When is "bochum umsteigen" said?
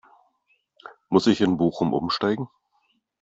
1.57-2.49